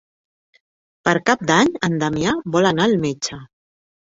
Per 1.09 1.13
Cap 1.27 1.45
d'Any 1.51 1.69
en 1.89 1.99
Damià 2.05 2.35
vol 2.57 2.71
anar 2.71 2.89
al 2.91 2.99
metge. 3.07 3.43